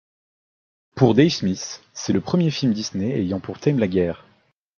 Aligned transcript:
Pour 0.95 1.13
Dave 1.13 1.29
Smith, 1.29 1.83
c'est 1.93 2.11
le 2.11 2.21
premier 2.21 2.49
film 2.49 2.71
de 2.71 2.75
Disney 2.75 3.19
ayant 3.19 3.39
pour 3.39 3.59
thème 3.59 3.77
la 3.77 3.87
guerre. 3.87 4.25